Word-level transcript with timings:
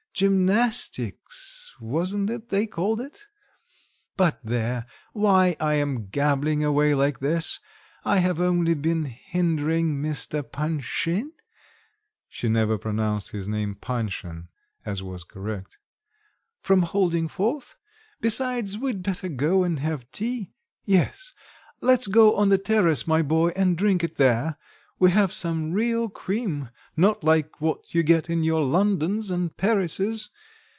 gymnastics, 0.13 1.73
wasn't 1.81 2.29
it 2.29 2.49
they 2.49 2.67
called 2.67 3.01
it? 3.01 3.25
But 4.17 4.39
there, 4.43 4.85
why 5.13 5.55
I 5.59 5.75
am 5.75 6.09
gabbling 6.09 6.63
away 6.63 6.93
like 6.93 7.21
this; 7.21 7.59
I 8.05 8.17
have 8.17 8.39
only 8.39 8.75
been 8.75 9.05
hindering 9.05 9.95
Mr. 9.95 10.43
PanSHIN 10.43 11.31
(she 12.27 12.47
never 12.49 12.77
pronounced 12.77 13.31
his 13.31 13.47
name 13.47 13.73
PANshin 13.73 14.49
as 14.85 15.01
was 15.01 15.23
correct) 15.23 15.79
from 16.59 16.83
holding 16.83 17.27
forth. 17.27 17.75
Besides, 18.19 18.77
we'd 18.77 19.01
better 19.01 19.29
go 19.29 19.63
and 19.63 19.79
have 19.79 20.11
tea; 20.11 20.51
yes, 20.85 21.33
let's 21.79 22.05
go 22.05 22.35
on 22.35 22.47
to 22.49 22.57
the 22.57 22.63
terrace, 22.63 23.07
my 23.07 23.23
boy, 23.23 23.53
and 23.55 23.75
drink 23.75 24.03
it 24.03 24.17
there; 24.17 24.57
we 24.99 25.09
have 25.09 25.33
some 25.33 25.71
real 25.71 26.07
cream, 26.09 26.69
not 26.95 27.23
like 27.23 27.59
what 27.59 27.91
you 27.91 28.03
get 28.03 28.29
in 28.29 28.43
your 28.43 28.63
Londons 28.63 29.31
and 29.31 29.57
Parises. 29.57 30.29